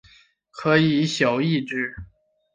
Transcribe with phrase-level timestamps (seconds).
[0.49, 1.95] 可以意晓之。